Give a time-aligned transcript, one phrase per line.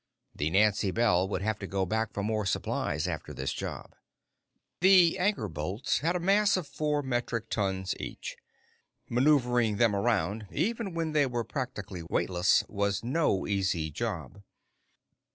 [0.33, 3.93] The Nancy Bell would have to go back for more supplies after this job.
[4.79, 8.35] The anchor bolts had a mass of four metric tons each.
[9.09, 14.41] Maneuvering them around, even when they were practically weightless, was no easy job.